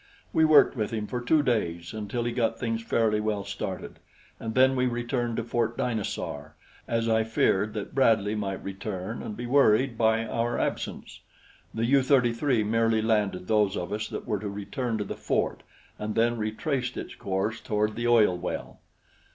We 0.33 0.45
worked 0.45 0.75
with 0.75 0.89
him 0.89 1.05
for 1.05 1.21
two 1.21 1.43
days 1.43 1.93
until 1.93 2.23
he 2.23 2.31
got 2.31 2.57
things 2.59 2.81
fairly 2.81 3.19
well 3.19 3.43
started, 3.45 3.99
and 4.39 4.55
then 4.55 4.75
we 4.75 4.87
returned 4.87 5.37
to 5.37 5.43
Fort 5.43 5.77
Dinosaur, 5.77 6.55
as 6.87 7.07
I 7.07 7.23
feared 7.23 7.75
that 7.75 7.93
Bradley 7.93 8.33
might 8.33 8.63
return 8.63 9.21
and 9.21 9.37
be 9.37 9.45
worried 9.45 9.99
by 9.99 10.25
our 10.25 10.57
absence. 10.57 11.19
The 11.71 11.85
U 11.85 12.01
33 12.01 12.63
merely 12.63 13.03
landed 13.03 13.47
those 13.47 13.77
of 13.77 13.93
us 13.93 14.07
that 14.07 14.25
were 14.25 14.39
to 14.39 14.49
return 14.49 14.97
to 14.97 15.03
the 15.03 15.13
fort 15.15 15.61
and 15.99 16.15
then 16.15 16.35
retraced 16.35 16.97
its 16.97 17.13
course 17.13 17.59
toward 17.59 17.93
the 17.95 18.07
oil 18.07 18.35
well. 18.35 18.79